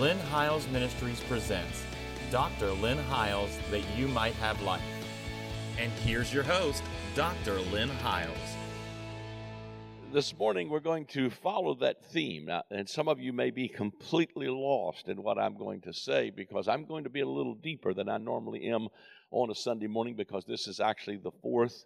[0.00, 1.84] Lynn Hiles Ministries presents
[2.32, 2.72] Dr.
[2.72, 4.82] Lynn Hiles That You Might Have Life.
[5.78, 6.82] And here's your host,
[7.14, 7.60] Dr.
[7.60, 8.36] Lynn Hiles.
[10.12, 12.46] This morning, we're going to follow that theme.
[12.46, 16.30] Now, and some of you may be completely lost in what I'm going to say
[16.30, 18.88] because I'm going to be a little deeper than I normally am
[19.30, 21.84] on a Sunday morning because this is actually the fourth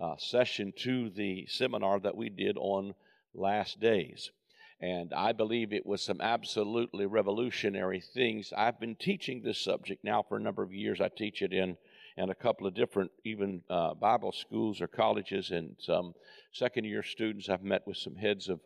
[0.00, 2.94] uh, session to the seminar that we did on
[3.34, 4.30] last days.
[4.80, 8.50] And I believe it was some absolutely revolutionary things.
[8.56, 11.02] I've been teaching this subject now for a number of years.
[11.02, 11.76] I teach it in,
[12.16, 16.14] in a couple of different, even uh, Bible schools or colleges, and some
[16.52, 17.50] second year students.
[17.50, 18.60] I've met with some heads of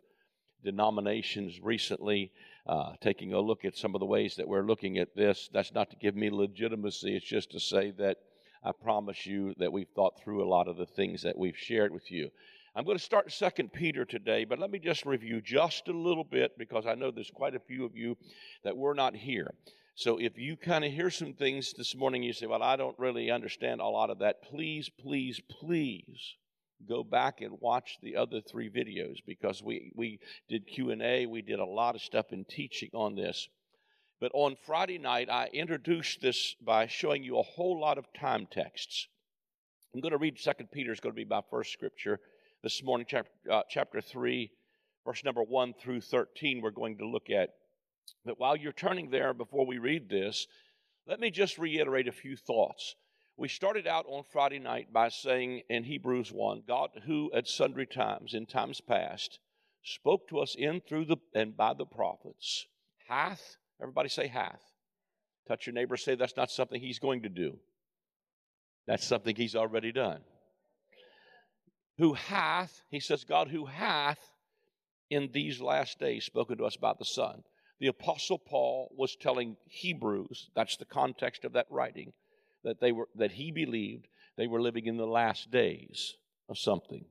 [0.63, 2.31] denominations recently,
[2.65, 5.49] uh, taking a look at some of the ways that we're looking at this.
[5.51, 8.17] That's not to give me legitimacy, it's just to say that
[8.63, 11.91] I promise you that we've thought through a lot of the things that we've shared
[11.91, 12.31] with you.
[12.77, 16.25] I'm going to start Second Peter today, but let me just review just a little
[16.25, 18.17] bit because I know there's quite a few of you
[18.65, 19.53] that were not here.
[19.95, 22.99] So if you kind of hear some things this morning, you say, "Well, I don't
[22.99, 26.35] really understand a lot of that." Please, please, please
[26.85, 30.19] go back and watch the other three videos because we we
[30.49, 31.27] did Q and A.
[31.27, 33.47] We did a lot of stuff in teaching on this.
[34.19, 38.47] But on Friday night, I introduced this by showing you a whole lot of time
[38.51, 39.07] texts.
[39.93, 40.91] I'm going to read Second Peter.
[40.91, 42.19] is going to be my first scripture
[42.65, 44.49] this morning, chapter, uh, chapter 3,
[45.05, 47.51] verse number 1 through 13, we're going to look at.
[48.25, 50.47] But while you're turning there, before we read this,
[51.07, 52.95] let me just reiterate a few thoughts.
[53.37, 57.85] We started out on Friday night by saying in Hebrews 1 God, who at sundry
[57.85, 59.37] times, in times past,
[59.83, 62.65] spoke to us in, through, the, and by the prophets,
[63.07, 64.71] hath, everybody say hath.
[65.47, 67.59] Touch your neighbor, say that's not something he's going to do.
[68.87, 70.21] That's something he's already done
[71.97, 74.19] who hath, he says, God who hath
[75.09, 77.43] in these last days spoken to us about the Son.
[77.79, 82.13] The Apostle Paul was telling Hebrews, that's the context of that writing,
[82.63, 84.07] that they were that he believed
[84.37, 86.15] they were living in the last days
[86.49, 87.05] of something.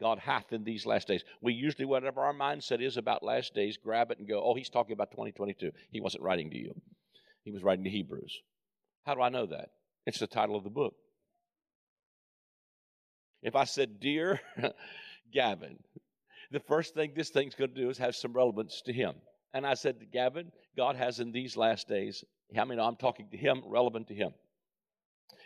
[0.00, 1.24] God hath in these last days.
[1.40, 4.68] We usually, whatever our mindset is about last days, grab it and go, oh, he's
[4.68, 5.72] talking about 2022.
[5.90, 6.74] He wasn't writing to you,
[7.44, 8.40] he was writing to Hebrews.
[9.04, 9.70] How do I know that?
[10.04, 10.94] It's the title of the book.
[13.46, 14.40] If I said, Dear
[15.32, 15.78] Gavin,
[16.50, 19.14] the first thing this thing's going to do is have some relevance to him.
[19.54, 23.36] And I said, Gavin, God has in these last days, many know I'm talking to
[23.36, 24.32] him, relevant to him.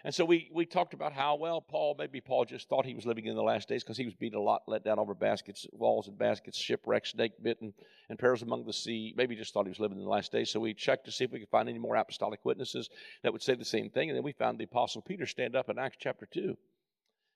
[0.03, 3.05] And so we, we talked about how, well, Paul, maybe Paul just thought he was
[3.05, 5.67] living in the last days because he was beat a lot, let down over baskets,
[5.71, 7.75] walls and baskets, shipwrecked, snake bitten,
[8.09, 9.13] and perils among the sea.
[9.15, 10.51] Maybe he just thought he was living in the last days.
[10.51, 12.89] So we checked to see if we could find any more apostolic witnesses
[13.23, 14.09] that would say the same thing.
[14.09, 16.57] And then we found the Apostle Peter stand up in Acts chapter 2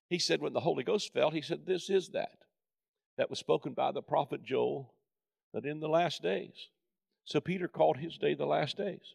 [0.08, 2.38] he said, when the Holy Ghost fell, he said, This is that.
[3.16, 4.92] That was spoken by the prophet Joel,
[5.52, 6.68] that in the last days.
[7.24, 9.14] So Peter called his day the last days.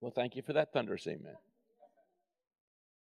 [0.00, 1.36] Well, thank you for that thunderous amen.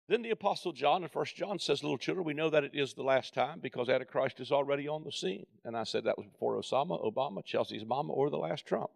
[0.09, 2.93] Then the Apostle John in First John says, Little children, we know that it is
[2.93, 5.45] the last time because Antichrist is already on the scene.
[5.63, 8.91] And I said that was before Osama, Obama, Chelsea's mama, or the last Trump.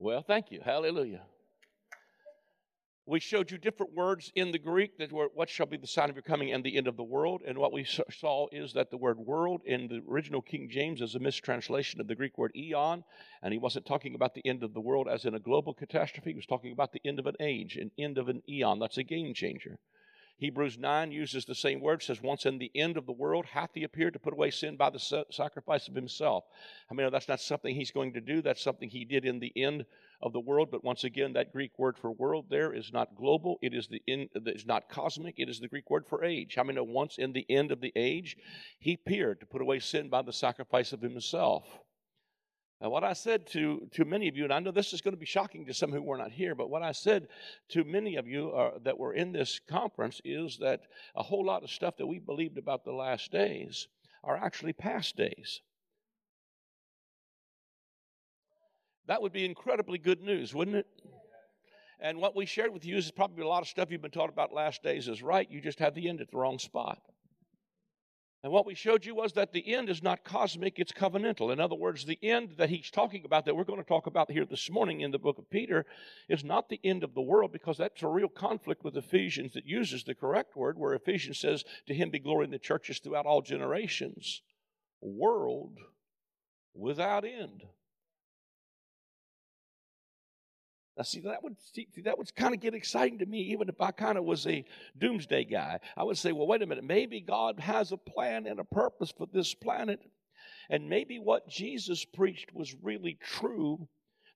[0.00, 0.60] Well, thank you.
[0.64, 1.22] Hallelujah.
[3.04, 6.08] We showed you different words in the Greek that were what shall be the sign
[6.08, 7.42] of your coming and the end of the world.
[7.44, 11.16] And what we saw is that the word world in the original King James is
[11.16, 13.02] a mistranslation of the Greek word eon.
[13.42, 16.30] And he wasn't talking about the end of the world as in a global catastrophe.
[16.30, 18.78] He was talking about the end of an age, an end of an eon.
[18.78, 19.80] That's a game changer.
[20.42, 23.70] Hebrews 9 uses the same word, says, Once in the end of the world hath
[23.74, 26.42] he appeared to put away sin by the sacrifice of himself.
[26.90, 28.42] I mean, that's not something he's going to do.
[28.42, 29.86] That's something he did in the end
[30.20, 30.72] of the world.
[30.72, 33.60] But once again, that Greek word for world there is not global.
[33.62, 35.36] It is the in, it's not cosmic.
[35.38, 36.56] It is the Greek word for age.
[36.56, 38.36] Many know once in the end of the age,
[38.80, 41.64] he appeared to put away sin by the sacrifice of himself.
[42.82, 45.14] Now, what I said to, to many of you, and I know this is going
[45.14, 47.28] to be shocking to some who were not here, but what I said
[47.68, 50.80] to many of you uh, that were in this conference is that
[51.14, 53.86] a whole lot of stuff that we believed about the last days
[54.24, 55.60] are actually past days.
[59.06, 60.86] That would be incredibly good news, wouldn't it?
[62.00, 64.28] And what we shared with you is probably a lot of stuff you've been taught
[64.28, 65.48] about last days is right.
[65.48, 66.98] You just have the end at the wrong spot.
[68.42, 71.52] And what we showed you was that the end is not cosmic, it's covenantal.
[71.52, 74.32] In other words, the end that he's talking about, that we're going to talk about
[74.32, 75.86] here this morning in the book of Peter,
[76.28, 79.64] is not the end of the world because that's a real conflict with Ephesians that
[79.64, 83.26] uses the correct word, where Ephesians says, To him be glory in the churches throughout
[83.26, 84.42] all generations.
[85.00, 85.78] World
[86.74, 87.62] without end.
[90.96, 93.80] Now, see, that would see, that would kind of get exciting to me, even if
[93.80, 94.64] I kind of was a
[94.98, 95.80] doomsday guy.
[95.96, 99.12] I would say, well, wait a minute, maybe God has a plan and a purpose
[99.16, 100.00] for this planet.
[100.68, 103.88] And maybe what Jesus preached was really true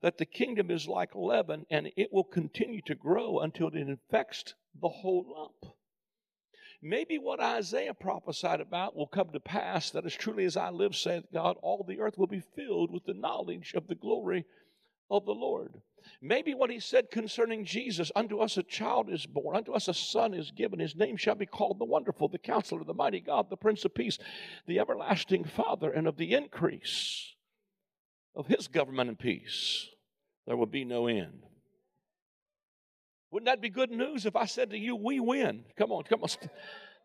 [0.02, 4.54] that the kingdom is like leaven and it will continue to grow until it infects
[4.80, 5.74] the whole lump.
[6.82, 10.94] Maybe what Isaiah prophesied about will come to pass that as truly as I live,
[10.94, 14.44] saith God, all the earth will be filled with the knowledge of the glory
[15.10, 15.80] of the Lord.
[16.20, 19.94] Maybe what he said concerning Jesus, unto us a child is born, unto us a
[19.94, 23.50] son is given, his name shall be called the Wonderful, the Counselor, the Mighty God,
[23.50, 24.18] the Prince of Peace,
[24.66, 27.34] the Everlasting Father, and of the increase
[28.34, 29.88] of his government and peace
[30.46, 31.42] there will be no end.
[33.30, 35.64] Wouldn't that be good news if I said to you, we win?
[35.76, 36.28] Come on, come on.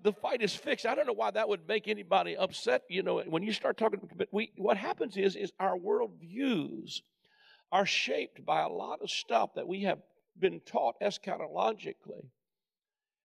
[0.04, 0.88] The fight is fixed.
[0.88, 2.82] I don't know why that would make anybody upset.
[2.90, 7.04] You know, when you start talking, but we, what happens is, is our world views
[7.72, 10.00] are shaped by a lot of stuff that we have
[10.38, 12.30] been taught eschatologically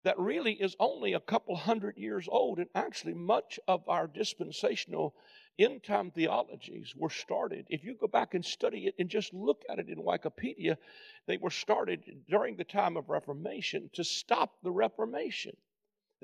[0.05, 2.59] that really is only a couple hundred years old.
[2.59, 5.15] And actually, much of our dispensational
[5.57, 7.65] end time theologies were started.
[7.69, 10.77] If you go back and study it and just look at it in Wikipedia,
[11.25, 15.57] they were started during the time of Reformation to stop the Reformation.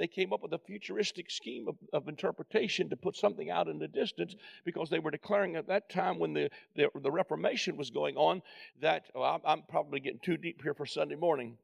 [0.02, 3.78] They came up with a futuristic scheme of, of, interpretation to put something out in
[3.78, 7.92] the distance because they were declaring at that time when the, the, the Reformation was
[7.92, 8.42] going on
[8.82, 11.56] that, well, I'm, I'm probably getting too deep here for Sunday morning.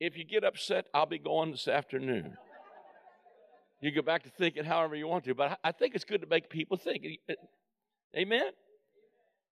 [0.00, 2.36] If you get upset, I'll be going this afternoon.
[3.80, 6.26] You go back to thinking however you want to, but I think it's good to
[6.26, 7.06] make people think.
[8.14, 8.50] Amen?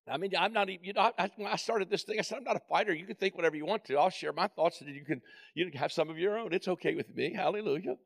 [0.10, 2.38] I mean, I'm not even, you know, I, when I started this thing, I said,
[2.38, 2.94] I'm not a fighter.
[2.94, 3.98] You can think whatever you want to.
[3.98, 5.22] I'll share my thoughts and you can,
[5.54, 6.54] you can have some of your own.
[6.54, 7.34] It's okay with me.
[7.34, 7.98] Hallelujah.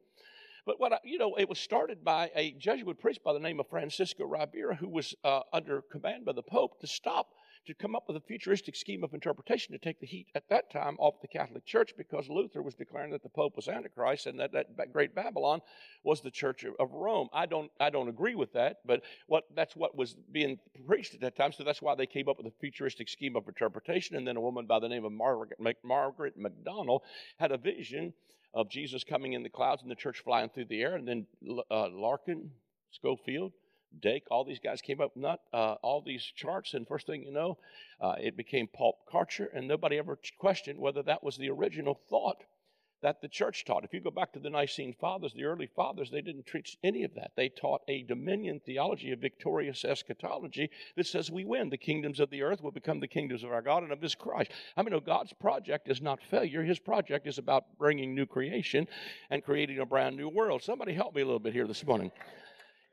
[0.65, 3.59] But what I, you know, it was started by a Jesuit priest by the name
[3.59, 7.29] of Francisco Ribera, who was uh, under command by the Pope to stop
[7.65, 10.71] to come up with a futuristic scheme of interpretation to take the heat at that
[10.71, 14.39] time off the Catholic Church because Luther was declaring that the Pope was Antichrist and
[14.39, 15.61] that, that great Babylon
[16.03, 17.29] was the Church of Rome.
[17.33, 21.21] I don't, I don't agree with that, but what, that's what was being preached at
[21.21, 24.15] that time, so that's why they came up with a futuristic scheme of interpretation.
[24.15, 27.01] And then a woman by the name of Margaret, Margaret MacDonald
[27.37, 28.13] had a vision
[28.53, 31.27] of Jesus coming in the clouds and the church flying through the air, and then
[31.69, 32.51] uh, Larkin,
[32.91, 33.51] Scofield,
[34.01, 37.31] Dake, all these guys came up not uh, all these charts, and first thing you
[37.31, 37.57] know,
[38.01, 42.43] uh, it became pulp culture, and nobody ever questioned whether that was the original thought
[43.05, 43.83] that the church taught.
[43.83, 47.03] If you go back to the Nicene Fathers, the early fathers, they didn't teach any
[47.03, 47.33] of that.
[47.35, 51.69] They taught a dominion theology, a victorious eschatology that says we win.
[51.69, 54.15] The kingdoms of the earth will become the kingdoms of our God and of His
[54.15, 54.51] Christ.
[54.75, 56.63] I mean, no, God's project is not failure.
[56.63, 58.87] His project is about bringing new creation
[59.29, 60.63] and creating a brand new world.
[60.63, 62.11] Somebody help me a little bit here this morning.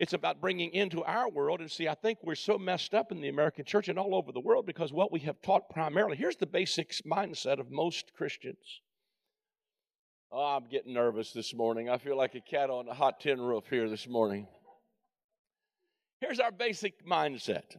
[0.03, 1.61] It's about bringing into our world.
[1.61, 4.33] And see, I think we're so messed up in the American church and all over
[4.33, 8.81] the world because what we have taught primarily here's the basic mindset of most Christians.
[10.33, 11.89] Oh, I'm getting nervous this morning.
[11.89, 14.49] I feel like a cat on a hot tin roof here this morning.
[16.21, 17.77] Here's our basic mindset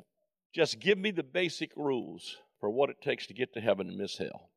[0.56, 3.98] just give me the basic rules for what it takes to get to heaven and
[3.98, 4.50] miss hell.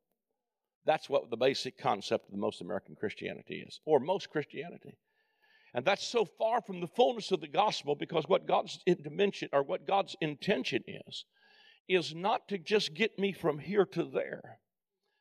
[0.85, 4.95] That's what the basic concept of the most American Christianity is, or most Christianity.
[5.77, 9.61] And that's so far from the fullness of the gospel because what God's dimension or
[9.61, 11.25] what God's intention is,
[11.87, 14.57] is not to just get me from here to there,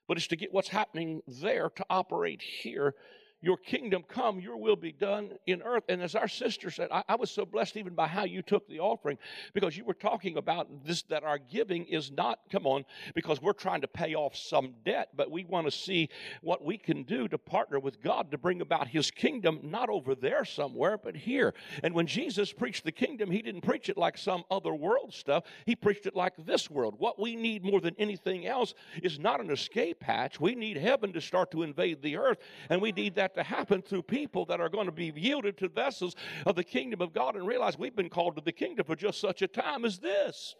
[0.08, 2.94] but it's to get what's happening there to operate here
[3.42, 5.84] your kingdom come, your will be done in earth.
[5.88, 8.66] And as our sister said, I, I, was so blessed even by how you took
[8.68, 9.18] the offering
[9.52, 13.52] because you were talking about this that our giving is not, come on, because we're
[13.52, 16.08] trying to pay off some debt, but we want to see
[16.42, 20.14] what we can do to partner with God to bring about his kingdom, not over
[20.14, 21.54] there somewhere, but here.
[21.82, 25.44] And when Jesus preached the kingdom, he didn't preach it like some other world stuff,
[25.66, 26.94] he preached it like this world.
[26.98, 30.40] What we need more than anything else is not an escape hatch.
[30.40, 32.38] We need heaven to start to invade the earth,
[32.70, 35.68] and we need that to happen through people that are going to be yielded to
[35.68, 38.96] vessels of the kingdom of God and realize we've been called to the kingdom for
[38.96, 40.54] just such a time as this.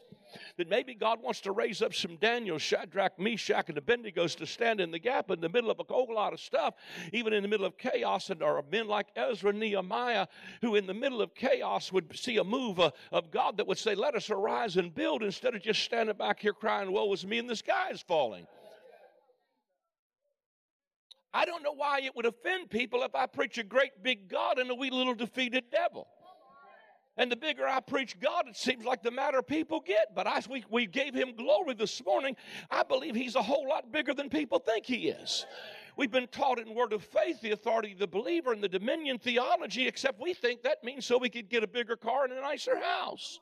[0.57, 4.81] That maybe God wants to raise up some Daniel, Shadrach, Meshach, and Abednego to stand
[4.81, 6.75] in the gap in the middle of a whole lot of stuff,
[7.13, 10.27] even in the middle of chaos, and are men like Ezra Nehemiah,
[10.63, 13.79] who in the middle of chaos would see a move uh, of God that would
[13.79, 17.25] say, Let us arise and build instead of just standing back here crying, Woe is
[17.25, 18.47] me, and the sky is falling.
[21.37, 24.59] I don't know why it would offend people if I preach a great big God
[24.59, 26.09] and a wee little defeated devil.
[27.19, 30.15] And the bigger I preach God, it seems like the madder people get.
[30.15, 32.37] But as we, we gave him glory this morning,
[32.71, 35.45] I believe he's a whole lot bigger than people think he is.
[35.99, 39.19] We've been taught in Word of Faith the authority of the believer and the dominion
[39.19, 42.41] theology, except we think that means so we could get a bigger car and a
[42.41, 43.41] nicer house.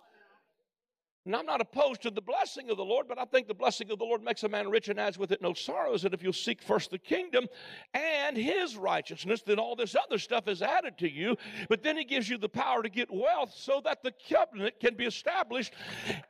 [1.26, 3.90] And I'm not opposed to the blessing of the Lord, but I think the blessing
[3.90, 6.04] of the Lord makes a man rich and adds with it no sorrows.
[6.04, 7.47] And if you'll seek first the kingdom
[7.95, 11.37] and his righteousness, then all this other stuff is added to you.
[11.71, 14.97] But then he gives you the power to get wealth so that the covenant can
[14.97, 15.73] be established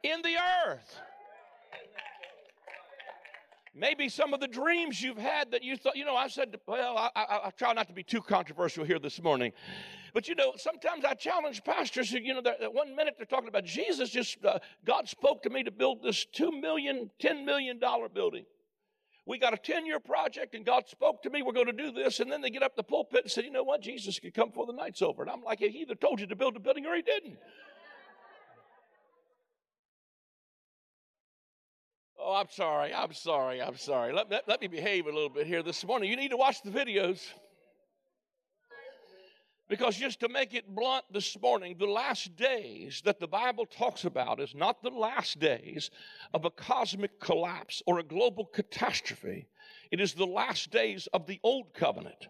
[0.05, 1.01] in the earth.
[3.77, 6.97] Maybe some of the dreams you've had that you thought, you know, I said, well,
[6.97, 9.53] I, I, I try not to be too controversial here this morning.
[10.13, 13.65] But you know, sometimes I challenge pastors who, you know, one minute they're talking about
[13.65, 18.09] Jesus, just uh, God spoke to me to build this two million, ten million dollar
[18.09, 18.45] building.
[19.27, 21.91] We got a 10 year project and God spoke to me, we're going to do
[21.91, 22.21] this.
[22.21, 24.51] And then they get up the pulpit and say, you know what, Jesus could come
[24.51, 25.23] before the night's over.
[25.23, 27.39] And I'm like, he either told you to build a building or he didn't.
[32.27, 32.95] Oh, I'm sorry.
[32.95, 33.61] I'm sorry.
[33.61, 34.15] I'm sorry.
[34.15, 36.09] Let, let, let, me behave a little bit here this morning.
[36.09, 37.21] You need to watch the videos.
[39.69, 44.07] Because just to make it blunt this morning, the last days that the Bible talks
[44.07, 45.91] about is not the last days
[46.33, 49.47] of a cosmic collapse or a global catastrophe.
[49.91, 52.29] It is the last days of the old covenant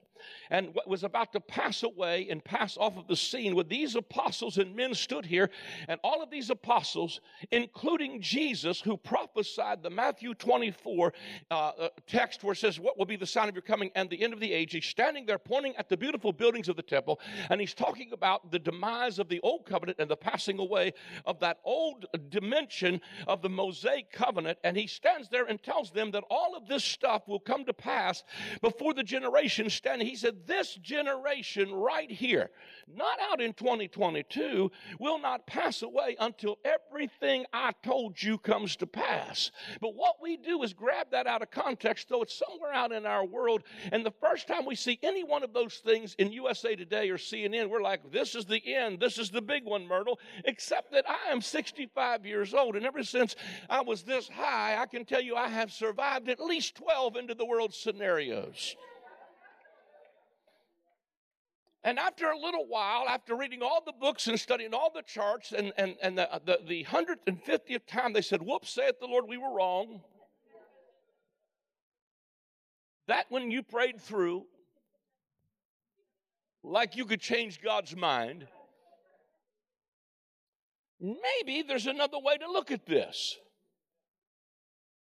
[0.51, 3.97] and what was about to pass away and pass off of the scene, where these
[3.97, 5.51] apostles and men stood here,
[5.89, 11.13] and all of these apostles, including Jesus, who prophesied the Matthew 24
[11.51, 14.09] uh, uh, text where it says, What will be the sign of your coming and
[14.11, 14.73] the end of the age?
[14.73, 18.51] He's standing there pointing at the beautiful buildings of the temple, and he's talking about
[18.51, 20.93] the demise of the old covenant and the passing away
[21.27, 24.59] of that old dimension of the Mosaic covenant.
[24.65, 27.73] And he stands there and tells them that all of this stuff will come to
[27.73, 28.25] pass
[28.61, 32.51] before the generation standing he said, This generation right here,
[32.87, 38.87] not out in 2022, will not pass away until everything I told you comes to
[38.87, 39.51] pass.
[39.81, 43.07] But what we do is grab that out of context, though it's somewhere out in
[43.07, 43.65] our world.
[43.91, 47.19] And the first time we see any one of those things in USA Today or
[47.19, 49.01] CNN, we're like, This is the end.
[49.01, 50.21] This is the big one, Myrtle.
[50.45, 52.77] Except that I am 65 years old.
[52.77, 53.35] And ever since
[53.69, 57.35] I was this high, I can tell you I have survived at least 12 into
[57.35, 58.77] the world scenarios.
[61.85, 65.53] And after a little while, after reading all the books and studying all the charts,
[65.53, 69.37] and, and, and the, the, the 150th time they said, Whoops, saith the Lord, we
[69.37, 70.01] were wrong.
[73.07, 74.47] That when you prayed through,
[76.63, 78.47] like you could change God's mind,
[80.99, 83.37] maybe there's another way to look at this.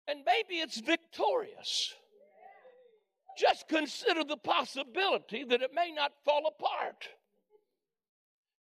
[0.07, 1.95] And maybe it's victorious
[3.37, 7.09] just consider the possibility that it may not fall apart.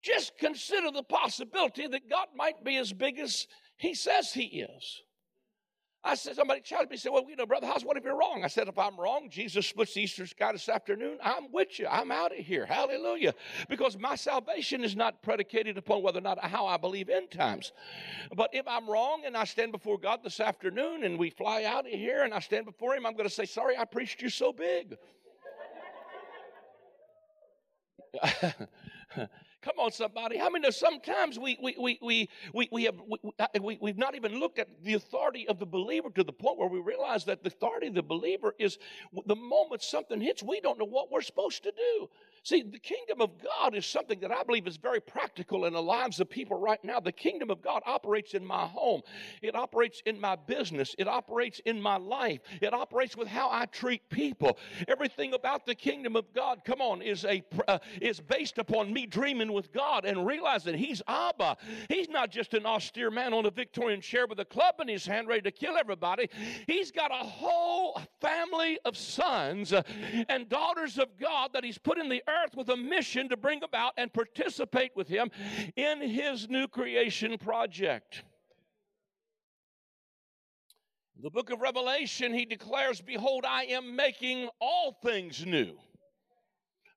[0.03, 5.03] Just consider the possibility that God might be as big as He says He is.
[6.07, 8.43] I said, somebody challenged me, said, Well, you know, Brother Hiles, what if you're wrong?
[8.45, 11.17] I said, If I'm wrong, Jesus splits the Eastern sky this afternoon.
[11.23, 11.87] I'm with you.
[11.87, 12.67] I'm out of here.
[12.67, 13.35] Hallelujah.
[13.71, 17.73] Because my salvation is not predicated upon whether or not how I believe end times.
[18.37, 21.87] But if I'm wrong and I stand before God this afternoon and we fly out
[21.87, 24.29] of here and I stand before Him, I'm going to say, Sorry, I preached you
[24.29, 24.99] so big.
[29.65, 30.37] Come on, somebody.
[30.37, 33.19] How I many sometimes we, we, we, we, we, we have, we,
[33.61, 36.69] we, we've not even looked at the authority of the believer to the point where
[36.69, 38.77] we realize that the authority of the believer is
[39.25, 42.11] the moment something hits, we don't know what we're supposed to do.
[42.45, 45.83] See, the kingdom of God is something that I believe is very practical in the
[45.83, 47.01] lives of people right now.
[47.01, 49.01] The kingdom of God operates in my home,
[49.41, 53.65] it operates in my business, it operates in my life, it operates with how I
[53.65, 54.59] treat people.
[54.89, 59.07] Everything about the kingdom of God, come on, is a uh, is based upon me
[59.07, 61.57] dreaming with God and realizing He's Abba.
[61.89, 65.07] He's not just an austere man on a Victorian chair with a club in his
[65.07, 66.29] hand ready to kill everybody.
[66.67, 69.73] He's got a whole family of sons
[70.29, 73.37] and daughters of God that He's put in the earth earth with a mission to
[73.37, 75.31] bring about and participate with him
[75.77, 78.25] in his new creation project.
[81.23, 85.79] The book of Revelation, he declares, Behold, I am making all things new.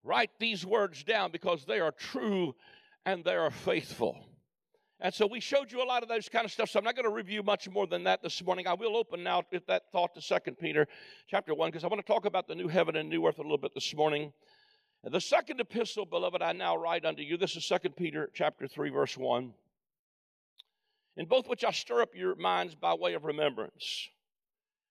[0.04, 2.56] Write these words down because they are true
[3.06, 4.28] and they are faithful.
[5.00, 6.70] And so we showed you a lot of those kind of stuff.
[6.70, 8.68] So I'm not going to review much more than that this morning.
[8.68, 10.88] I will open now with that thought to Second Peter
[11.30, 13.44] chapter 1 because I want to talk about the new heaven and new earth a
[13.44, 14.34] little bit this morning.
[15.04, 17.38] The second epistle, beloved, I now write unto you.
[17.38, 19.54] This is Second Peter chapter 3, verse 1.
[21.16, 24.10] In both which I stir up your minds by way of remembrance,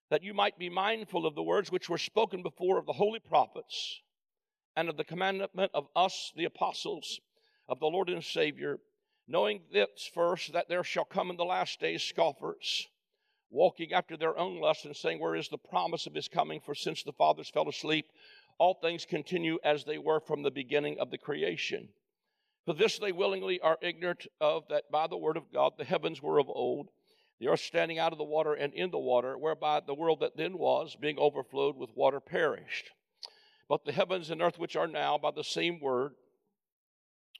[0.09, 3.19] that you might be mindful of the words which were spoken before of the holy
[3.19, 4.01] prophets,
[4.77, 7.21] and of the commandment of us, the apostles
[7.69, 8.79] of the Lord and Savior,
[9.27, 12.89] knowing this first, that there shall come in the last days scoffers,
[13.51, 16.61] walking after their own lusts, and saying, Where is the promise of his coming?
[16.61, 18.07] For since the fathers fell asleep,
[18.59, 21.89] all things continue as they were from the beginning of the creation.
[22.65, 26.21] For this they willingly are ignorant of that by the word of God the heavens
[26.21, 26.89] were of old,
[27.39, 30.37] the earth standing out of the water and in the water, whereby the world that
[30.37, 32.91] then was, being overflowed with water, perished.
[33.69, 36.15] But the heavens and earth which are now, by the same word,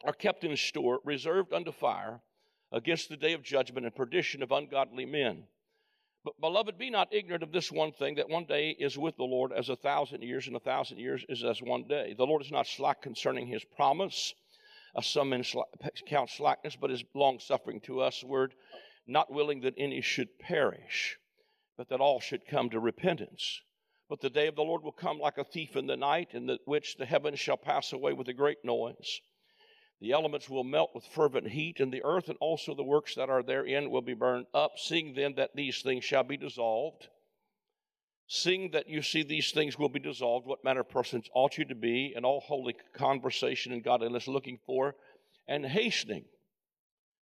[0.05, 2.21] are kept in store, reserved unto fire,
[2.73, 5.45] against the day of judgment and perdition of ungodly men.
[6.27, 9.23] But, beloved, be not ignorant of this one thing that one day is with the
[9.23, 12.15] Lord as a thousand years, and a thousand years is as one day.
[12.15, 14.35] The Lord is not slack concerning his promise,
[14.97, 15.45] as some men
[16.09, 18.57] count slackness, but is long suffering to us, word,
[19.07, 21.17] not willing that any should perish,
[21.77, 23.61] but that all should come to repentance.
[24.09, 26.47] But the day of the Lord will come like a thief in the night, in
[26.47, 29.21] the, which the heavens shall pass away with a great noise
[30.01, 33.31] the elements will melt with fervent heat, and the earth and also the works that
[33.31, 34.73] are therein will be burned up.
[34.77, 37.09] Seeing then that these things shall be dissolved,
[38.29, 41.65] seeing that you see these things will be dissolved, what manner of persons ought you
[41.65, 44.97] to be in all holy conversation and godliness, looking for
[45.49, 46.25] and hastening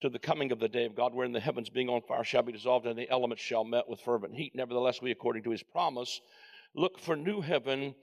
[0.01, 2.43] to the coming of the day of God, wherein the heavens being on fire shall
[2.43, 4.53] be dissolved, and the elements shall melt with fervent heat.
[4.55, 6.21] Nevertheless, we, according to his promise,
[6.75, 7.95] look for new heaven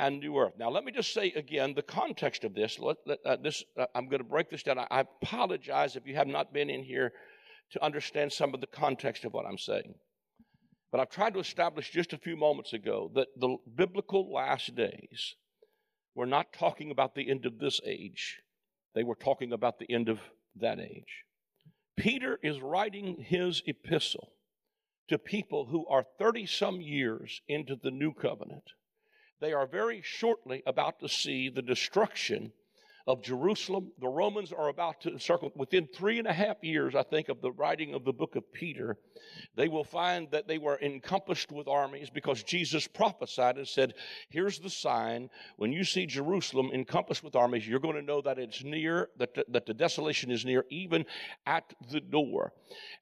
[0.00, 0.54] and new earth.
[0.58, 2.78] Now, let me just say again the context of this.
[2.78, 4.78] Let, let, uh, this uh, I'm going to break this down.
[4.78, 7.12] I, I apologize if you have not been in here
[7.72, 9.94] to understand some of the context of what I'm saying.
[10.90, 15.36] But I've tried to establish just a few moments ago that the biblical last days
[16.14, 18.40] were not talking about the end of this age,
[18.94, 20.18] they were talking about the end of
[20.56, 21.24] that age.
[21.96, 24.32] Peter is writing his epistle
[25.08, 28.64] to people who are 30 some years into the new covenant
[29.40, 32.52] they are very shortly about to see the destruction
[33.06, 33.92] of Jerusalem.
[34.00, 37.40] The Romans are about to encircle, within three and a half years, I think, of
[37.40, 38.96] the writing of the book of Peter,
[39.56, 43.94] they will find that they were encompassed with armies because Jesus prophesied and said,
[44.28, 45.30] Here's the sign.
[45.56, 49.34] When you see Jerusalem encompassed with armies, you're going to know that it's near, that
[49.34, 51.04] the, that the desolation is near, even
[51.46, 52.52] at the door.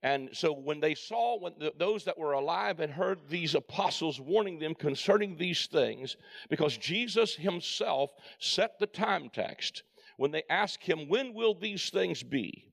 [0.03, 4.21] And so when they saw, when the, those that were alive and heard these apostles
[4.21, 6.17] warning them concerning these things,
[6.49, 9.83] because Jesus himself set the time text
[10.19, 12.67] when they asked him, When will these things be?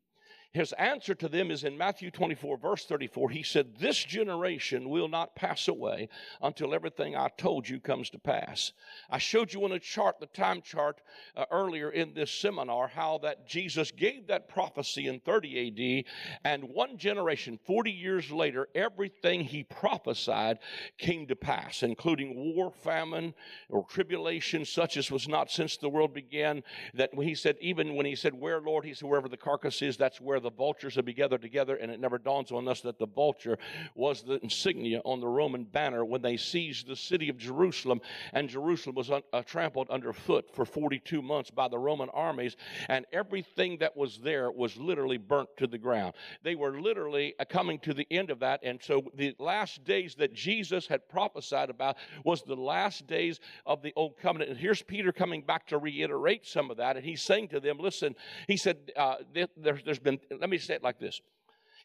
[0.55, 3.29] His answer to them is in Matthew 24, verse 34.
[3.29, 6.07] He said, This generation will not pass away
[6.41, 8.71] until everything I told you comes to pass.
[9.09, 11.01] I showed you on a chart, the time chart,
[11.35, 16.05] uh, earlier in this seminar, how that Jesus gave that prophecy in 30 AD,
[16.45, 20.59] and one generation, 40 years later, everything he prophesied
[20.97, 23.33] came to pass, including war, famine,
[23.67, 26.63] or tribulation, such as was not since the world began.
[26.93, 28.85] That when he said, even when he said, Where, Lord?
[28.85, 31.91] He said, Wherever the carcass is, that's where the vultures have be gathered together, and
[31.91, 33.57] it never dawns on us that the vulture
[33.95, 37.99] was the insignia on the Roman banner when they seized the city of Jerusalem,
[38.31, 42.57] and Jerusalem was un- uh, trampled underfoot for 42 months by the Roman armies,
[42.89, 46.13] and everything that was there was literally burnt to the ground.
[46.43, 50.13] They were literally uh, coming to the end of that, and so the last days
[50.15, 54.51] that Jesus had prophesied about was the last days of the old covenant.
[54.51, 57.79] And here's Peter coming back to reiterate some of that, and he's saying to them,
[57.79, 58.15] "Listen,"
[58.47, 61.21] he said, uh, there, "There's been let me say it like this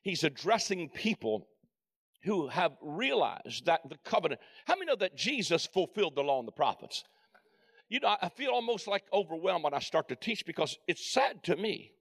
[0.02, 1.46] He's addressing people
[2.22, 4.40] who have realized that the covenant.
[4.66, 7.04] How many know that Jesus fulfilled the law and the prophets?
[7.88, 11.42] You know, I feel almost like overwhelmed when I start to teach because it's sad
[11.44, 11.92] to me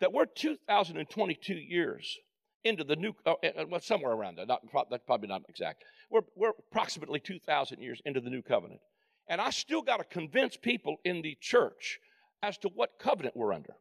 [0.00, 2.18] that we're 2022 years
[2.64, 4.46] into the new, uh, uh, well, somewhere around there.
[4.46, 5.84] Not, that's probably not exact.
[6.10, 8.80] We're, we're approximately 2,000 years into the new covenant.
[9.28, 11.98] And I still got to convince people in the church
[12.42, 13.74] as to what covenant we're under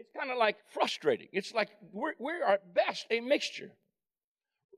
[0.00, 1.28] it's kind of like frustrating.
[1.32, 3.70] It's like we're, we're at best a mixture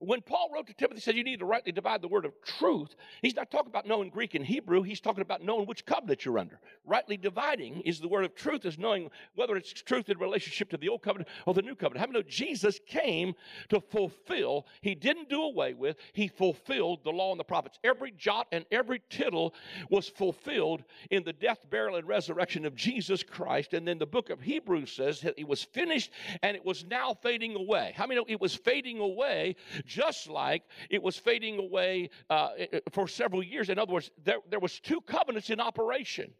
[0.05, 2.33] when Paul wrote to Timothy, he said you need to rightly divide the word of
[2.43, 2.97] truth.
[3.23, 4.83] He's not talking about knowing Greek and Hebrew.
[4.83, 6.59] He's talking about knowing which covenant you're under.
[6.85, 10.77] Rightly dividing is the word of truth, is knowing whether it's truth in relationship to
[10.77, 12.01] the old covenant or the new covenant.
[12.01, 13.35] How many know Jesus came
[13.69, 14.67] to fulfill?
[14.81, 15.97] He didn't do away with.
[16.13, 17.79] He fulfilled the law and the prophets.
[17.85, 19.55] Every jot and every tittle
[19.89, 23.73] was fulfilled in the death, burial, and resurrection of Jesus Christ.
[23.73, 26.11] And then the book of Hebrews says that it was finished
[26.43, 27.93] and it was now fading away.
[27.95, 29.55] How many know it was fading away?
[29.93, 32.51] Just like it was fading away uh,
[32.93, 33.69] for several years.
[33.69, 36.33] In other words, there, there was two covenants in operation.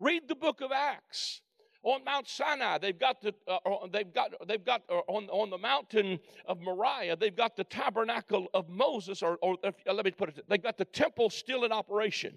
[0.00, 1.42] Read the book of Acts
[1.82, 2.78] on Mount Sinai.
[2.78, 3.58] They've got the uh,
[3.92, 7.16] they've got they've got uh, on on the mountain of Moriah.
[7.16, 10.44] They've got the tabernacle of Moses, or, or uh, let me put it.
[10.48, 12.36] They've got the temple still in operation.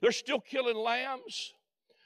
[0.00, 1.54] They're still killing lambs.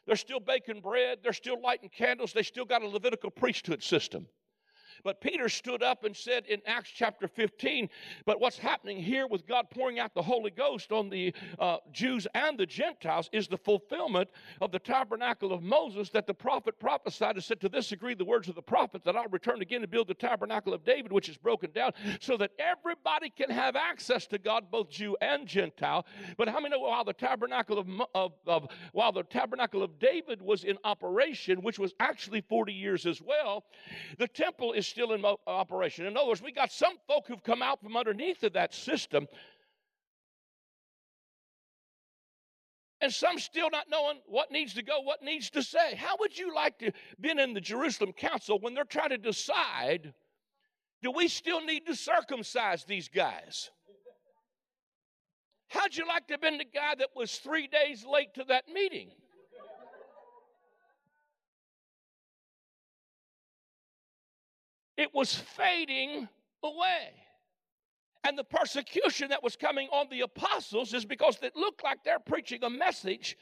[0.06, 1.18] They're still baking bread.
[1.22, 2.32] They're still lighting candles.
[2.32, 4.26] They still got a Levitical priesthood system.
[5.02, 7.88] But Peter stood up and said in Acts chapter 15,
[8.24, 12.26] but what's happening here with God pouring out the Holy Ghost on the uh, Jews
[12.34, 14.30] and the Gentiles is the fulfillment
[14.60, 18.24] of the tabernacle of Moses that the prophet prophesied and said, To this agree the
[18.24, 21.28] words of the prophet, that I'll return again to build the tabernacle of David, which
[21.28, 26.06] is broken down, so that everybody can have access to God, both Jew and Gentile.
[26.36, 30.42] But how many know while the tabernacle of, of, of while the tabernacle of David
[30.42, 33.64] was in operation, which was actually 40 years as well,
[34.18, 36.06] the temple is still in mo- uh, operation.
[36.06, 39.26] In other words, we got some folk who've come out from underneath of that system
[43.00, 45.94] and some still not knowing what needs to go, what needs to say.
[45.94, 50.12] How would you like to been in the Jerusalem council when they're trying to decide,
[51.02, 53.70] do we still need to circumcise these guys?
[55.68, 58.64] How'd you like to have been the guy that was three days late to that
[58.72, 59.10] meeting?
[64.98, 66.28] It was fading
[66.62, 67.14] away.
[68.24, 72.18] And the persecution that was coming on the apostles is because it looked like they're
[72.18, 73.38] preaching a message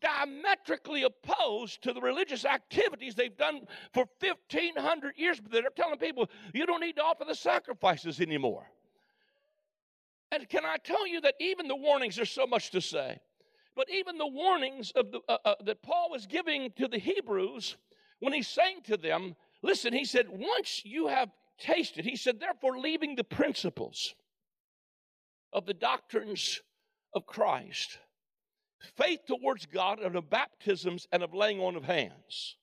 [0.00, 5.38] diametrically opposed to the religious activities they've done for 1500 years.
[5.38, 8.66] But they're telling people, you don't need to offer the sacrifices anymore.
[10.32, 13.20] And can I tell you that even the warnings, there's so much to say,
[13.76, 17.76] but even the warnings of the, uh, uh, that Paul was giving to the Hebrews
[18.18, 22.78] when he's saying to them, listen, he said, once you have tasted, he said, therefore,
[22.78, 24.14] leaving the principles
[25.52, 26.60] of the doctrines
[27.14, 27.98] of Christ,
[28.96, 32.56] faith towards God and of baptisms and of laying on of hands.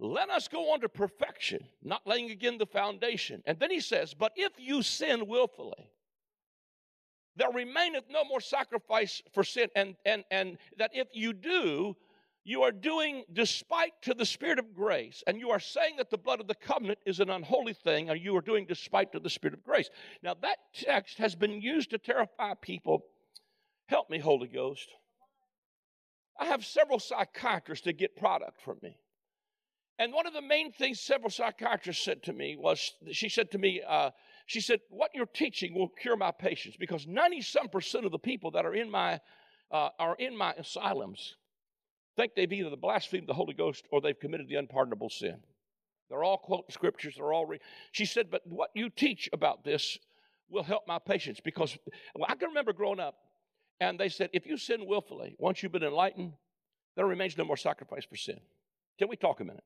[0.00, 3.42] Let us go on to perfection, not laying again the foundation.
[3.46, 5.90] And then he says, But if you sin willfully,
[7.36, 11.96] there remaineth no more sacrifice for sin, and, and, and that if you do,
[12.48, 16.16] you are doing despite to the Spirit of grace, and you are saying that the
[16.16, 19.28] blood of the covenant is an unholy thing, and you are doing despite to the
[19.28, 19.90] Spirit of grace.
[20.22, 23.04] Now, that text has been used to terrify people.
[23.84, 24.88] Help me, Holy Ghost.
[26.40, 28.96] I have several psychiatrists that get product from me.
[29.98, 33.58] And one of the main things several psychiatrists said to me was, she said to
[33.58, 34.12] me, uh,
[34.46, 38.18] she said, What you're teaching will cure my patients because 90 some percent of the
[38.18, 39.20] people that are in my,
[39.70, 41.34] uh, are in my asylums
[42.18, 45.36] think they've either blasphemed the Holy Ghost or they've committed the unpardonable sin.
[46.10, 47.46] They're all quoting scriptures, they're all.
[47.46, 47.60] Re-
[47.92, 49.98] she said, But what you teach about this
[50.50, 51.78] will help my patients because
[52.14, 53.14] well, I can remember growing up
[53.80, 56.32] and they said, If you sin willfully, once you've been enlightened,
[56.96, 58.40] there remains no more sacrifice for sin.
[58.98, 59.64] Can we talk a minute?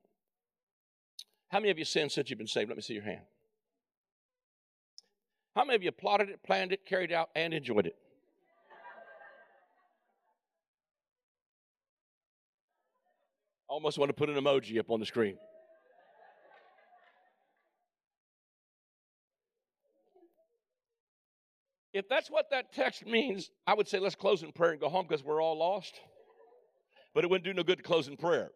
[1.48, 2.68] How many of you sinned since you've been saved?
[2.68, 3.22] Let me see your hand.
[5.56, 7.96] How many of you plotted it, planned it, carried out, and enjoyed it?
[13.72, 15.38] I almost want to put an emoji up on the screen.
[21.94, 24.90] If that's what that text means, I would say let's close in prayer and go
[24.90, 25.98] home because we're all lost.
[27.14, 28.50] But it wouldn't do no good to close in prayer.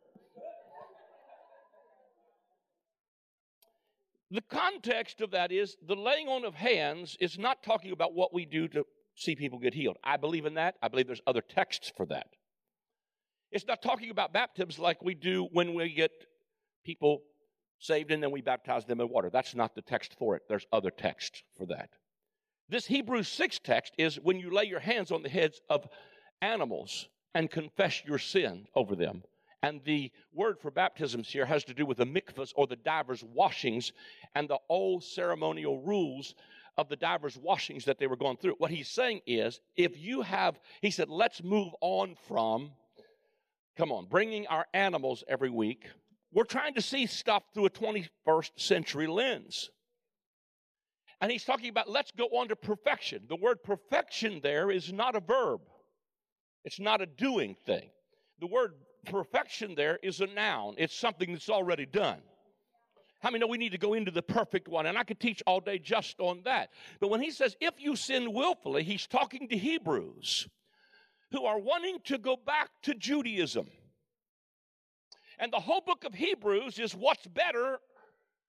[4.31, 8.35] The context of that is the laying on of hands is not talking about what
[8.35, 9.97] we do to see people get healed.
[10.05, 10.75] I believe in that.
[10.83, 12.27] I believe there's other texts for that.
[13.51, 16.11] It's not talking about baptisms like we do when we get
[16.85, 17.23] people
[17.79, 19.31] saved and then we baptize them in water.
[19.31, 20.43] That's not the text for it.
[20.49, 21.91] There's other texts for that.
[22.69, 25.87] This Hebrews 6 text is when you lay your hands on the heads of
[26.43, 29.23] animals and confess your sin over them
[29.67, 33.25] and the word for baptisms here has to do with the mikvahs or the divers
[33.25, 33.93] washings
[34.35, 36.35] and the old ceremonial rules
[36.77, 38.55] of the divers washings that they were going through.
[38.59, 42.71] What he's saying is, if you have, he said, let's move on from,
[43.77, 45.87] come on, bringing our animals every week.
[46.33, 49.71] We're trying to see stuff through a 21st century lens.
[51.21, 53.23] And he's talking about let's go on to perfection.
[53.29, 55.61] The word perfection there is not a verb,
[56.65, 57.91] it's not a doing thing.
[58.41, 58.75] The word
[59.07, 62.21] perfection there is a noun, it's something that's already done.
[63.21, 64.87] How many know we need to go into the perfect one?
[64.87, 66.69] And I could teach all day just on that.
[67.01, 70.47] But when he says, if you sin willfully, he's talking to Hebrews
[71.33, 73.67] who are wanting to go back to Judaism.
[75.39, 77.79] And the whole book of Hebrews is what's better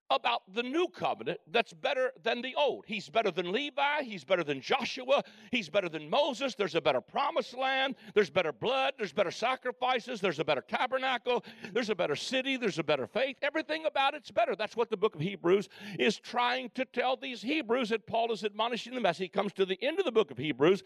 [0.09, 2.85] about the new covenant that's better than the old.
[2.87, 4.03] He's better than Levi.
[4.03, 5.23] He's better than Joshua.
[5.51, 6.55] He's better than Moses.
[6.55, 7.95] There's a better promised land.
[8.13, 8.93] There's better blood.
[8.97, 10.21] There's better sacrifices.
[10.21, 11.43] There's a better tabernacle.
[11.73, 12.55] There's a better city.
[12.57, 13.37] There's a better faith.
[13.41, 14.55] Everything about it's better.
[14.55, 15.67] That's what the book of Hebrews
[15.99, 19.65] is trying to tell these Hebrews that Paul is admonishing them as he comes to
[19.65, 20.83] the end of the book of Hebrews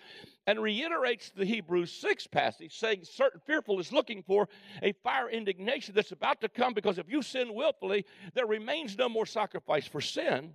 [0.47, 4.49] and reiterates the Hebrews 6 passage, saying, Certain fearful is looking for
[4.81, 9.10] a fire indignation that's about to come because if you sin willfully, there remains no
[9.11, 10.53] more sacrifice for sin,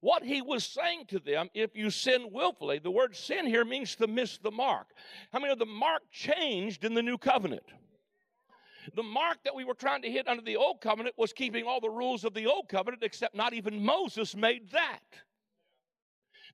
[0.00, 3.94] what he was saying to them, if you sin willfully, the word sin here means
[3.96, 4.88] to miss the mark.
[5.32, 7.62] How many of the mark changed in the new covenant?
[8.96, 11.80] The mark that we were trying to hit under the old covenant was keeping all
[11.80, 15.04] the rules of the old covenant, except not even Moses made that.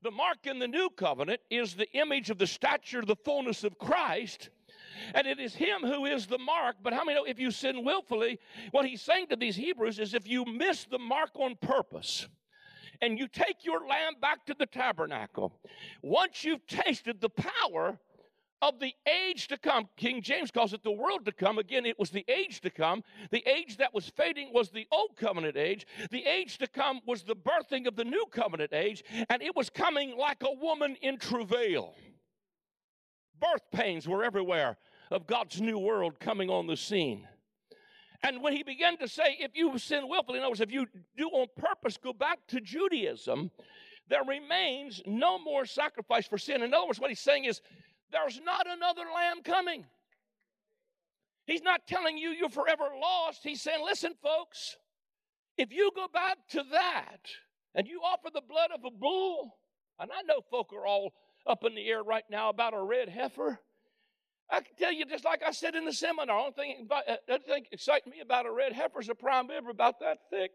[0.03, 3.64] The mark in the new covenant is the image of the stature, of the fullness
[3.64, 4.51] of Christ.
[5.14, 6.77] And it is him who is the mark.
[6.83, 8.38] But how many know if you sin willfully,
[8.71, 12.29] what he's saying to these Hebrews is if you miss the mark on purpose,
[13.01, 15.53] and you take your lamb back to the tabernacle,
[16.03, 17.99] once you've tasted the power
[18.61, 19.88] of the age to come.
[19.97, 21.59] King James calls it the world to come.
[21.59, 23.05] Again, it was the age to come.
[23.31, 25.87] The age that was fading was the old covenant age.
[26.11, 29.71] The age to come was the birthing of the new covenant age, and it was
[29.71, 31.94] coming like a woman in travail.
[33.40, 34.77] Birth pains were everywhere
[35.11, 37.27] of God's new world coming on the scene.
[38.23, 40.87] And when he began to say, if you sin willfully, in other words, if you
[41.16, 43.51] do on purpose, go back to Judaism,
[44.09, 46.62] there remains no more sacrifice for sin.
[46.62, 47.61] In other words, what he's saying is,
[48.11, 49.85] there's not another lamb coming.
[51.47, 53.40] He's not telling you you're forever lost.
[53.42, 54.77] He's saying, listen, folks,
[55.57, 57.21] if you go back to that
[57.75, 59.59] and you offer the blood of a bull,
[59.99, 61.12] and I know folk are all
[61.47, 63.61] up in the air right now about a red heifer.
[64.50, 67.38] I can tell you, just like I said in the seminar, only thing, about, uh,
[67.46, 70.52] thing exciting me about a red heifer is a prime rib about that thick.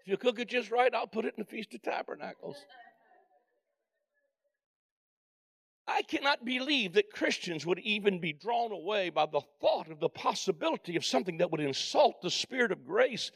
[0.00, 2.56] If you cook it just right, I'll put it in the Feast of Tabernacles.
[5.86, 10.08] I cannot believe that Christians would even be drawn away by the thought of the
[10.08, 13.32] possibility of something that would insult the Spirit of grace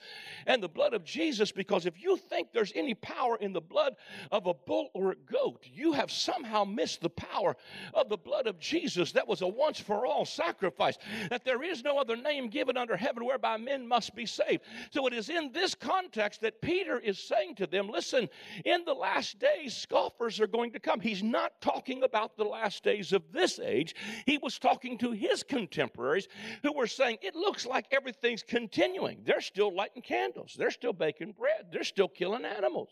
[0.47, 1.51] and the blood of Jesus.
[1.51, 3.97] Because if you think there's any power in the blood
[4.31, 7.57] of a bull or a goat, you have somehow missed the power
[7.95, 10.99] of the blood of Jesus that was a once for all sacrifice.
[11.31, 14.63] That there is no other name given under heaven whereby men must be saved.
[14.93, 18.29] So it is in this context that Peter is saying to them listen,
[18.65, 21.01] in the last days, scoffers are going to come.
[21.01, 25.43] He's not talking about the last days of this age, he was talking to his
[25.43, 26.29] contemporaries
[26.63, 29.23] who were saying, It looks like everything's continuing.
[29.25, 32.91] They're still lighting candles, they're still baking bread, they're still killing animals.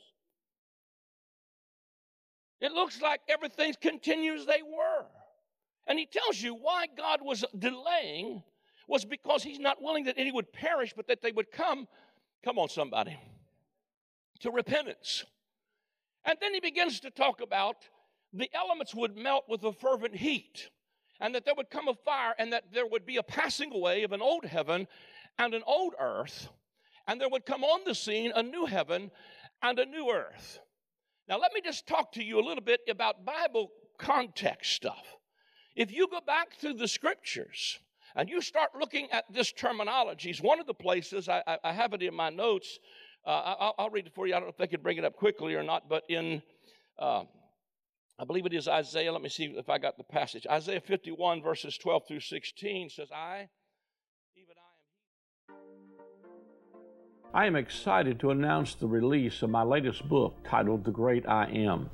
[2.60, 5.04] It looks like everything's continues they were.
[5.86, 8.42] And he tells you why God was delaying
[8.88, 11.86] was because he's not willing that any would perish, but that they would come,
[12.42, 13.18] come on, somebody,
[14.40, 15.24] to repentance.
[16.24, 17.76] And then he begins to talk about
[18.34, 20.70] the elements would melt with a fervent heat,
[21.20, 24.02] and that there would come a fire, and that there would be a passing away
[24.02, 24.88] of an old heaven
[25.38, 26.48] and an old earth,
[27.06, 29.10] and there would come on the scene a new heaven
[29.62, 30.58] and a new earth.
[31.28, 35.16] Now, let me just talk to you a little bit about Bible context stuff.
[35.76, 37.78] If you go back through the scriptures
[38.14, 41.72] and you start looking at this terminology, it's one of the places, I, I, I
[41.72, 42.78] have it in my notes.
[43.26, 44.34] Uh, I'll, I'll, read it for you.
[44.34, 46.42] I don't know if I can bring it up quickly or not, but in
[46.98, 47.24] uh,
[48.18, 49.12] I believe it is Isaiah.
[49.12, 50.46] Let me see if I got the passage.
[50.48, 53.48] Isaiah 51, verses 12 through 16 says, I,
[54.36, 55.56] even I am
[57.34, 61.46] I am excited to announce the release of my latest book titled The Great I
[61.46, 61.90] Am.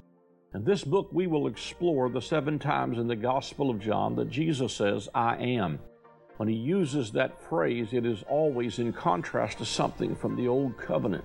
[0.55, 4.29] In this book, we will explore the seven times in the Gospel of John that
[4.31, 5.79] Jesus says, I am.
[6.37, 10.77] When he uses that phrase, it is always in contrast to something from the Old
[10.77, 11.25] Covenant.